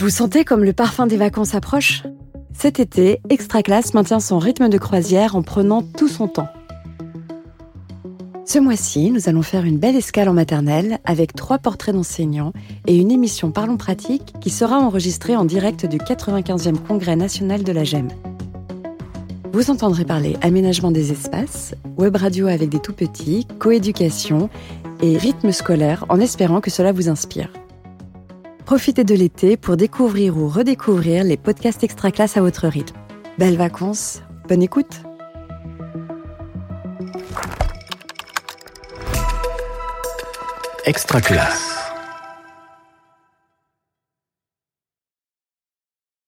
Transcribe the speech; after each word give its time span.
Vous 0.00 0.08
sentez 0.08 0.46
comme 0.46 0.64
le 0.64 0.72
parfum 0.72 1.06
des 1.06 1.18
vacances 1.18 1.54
approche? 1.54 2.04
Cet 2.54 2.80
été, 2.80 3.20
Extra 3.28 3.62
Classe 3.62 3.92
maintient 3.92 4.18
son 4.18 4.38
rythme 4.38 4.70
de 4.70 4.78
croisière 4.78 5.36
en 5.36 5.42
prenant 5.42 5.82
tout 5.82 6.08
son 6.08 6.26
temps. 6.26 6.48
Ce 8.46 8.58
mois-ci, 8.58 9.10
nous 9.10 9.28
allons 9.28 9.42
faire 9.42 9.66
une 9.66 9.76
belle 9.76 9.96
escale 9.96 10.30
en 10.30 10.32
maternelle 10.32 11.00
avec 11.04 11.34
trois 11.34 11.58
portraits 11.58 11.94
d'enseignants 11.94 12.54
et 12.86 12.96
une 12.96 13.10
émission 13.10 13.50
Parlons 13.50 13.76
pratique 13.76 14.32
qui 14.40 14.48
sera 14.48 14.78
enregistrée 14.78 15.36
en 15.36 15.44
direct 15.44 15.84
du 15.84 15.98
95e 15.98 16.78
Congrès 16.78 17.16
national 17.16 17.62
de 17.62 17.72
la 17.72 17.84
GEM. 17.84 18.08
Vous 19.52 19.70
entendrez 19.70 20.06
parler 20.06 20.38
aménagement 20.40 20.92
des 20.92 21.12
espaces, 21.12 21.74
web 21.98 22.16
radio 22.16 22.46
avec 22.46 22.70
des 22.70 22.80
tout 22.80 22.94
petits, 22.94 23.46
coéducation 23.58 24.48
et 25.02 25.18
rythme 25.18 25.52
scolaire 25.52 26.06
en 26.08 26.18
espérant 26.20 26.62
que 26.62 26.70
cela 26.70 26.92
vous 26.92 27.10
inspire. 27.10 27.50
Profitez 28.64 29.04
de 29.04 29.14
l'été 29.14 29.56
pour 29.56 29.76
découvrir 29.76 30.36
ou 30.36 30.48
redécouvrir 30.48 31.24
les 31.24 31.36
podcasts 31.36 31.82
extra 31.82 32.10
classe 32.10 32.36
à 32.36 32.40
votre 32.40 32.68
rythme. 32.68 32.96
Belles 33.38 33.56
vacances, 33.56 34.22
bonne 34.48 34.62
écoute 34.62 35.02
Extra 40.86 41.20
classe. 41.20 41.79